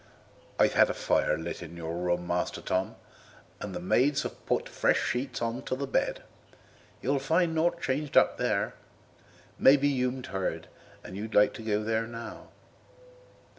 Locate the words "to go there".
11.53-12.07